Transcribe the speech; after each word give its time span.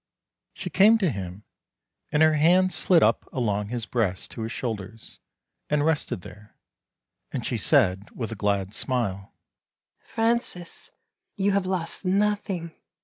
She 0.55 0.71
came 0.71 0.97
to 0.97 1.11
him, 1.11 1.43
and 2.11 2.23
her 2.23 2.33
hands 2.33 2.73
slid 2.73 3.03
up 3.03 3.31
along 3.31 3.67
his 3.67 3.85
breast 3.85 4.31
to 4.31 4.41
his 4.41 4.51
shoulders, 4.51 5.19
and 5.69 5.85
rested 5.85 6.21
there; 6.23 6.55
and 7.31 7.45
she 7.45 7.57
said, 7.59 8.09
with 8.09 8.31
a 8.31 8.35
glad 8.35 8.73
smile:" 8.73 9.31
Francis, 10.15 10.89
you 11.37 11.51
have 11.51 11.67
lost 11.67 12.03
nothing. 12.03 12.71